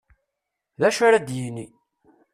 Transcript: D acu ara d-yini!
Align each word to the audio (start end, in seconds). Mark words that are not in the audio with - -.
D 0.79 0.81
acu 0.87 1.01
ara 1.07 1.25
d-yini! 1.27 1.65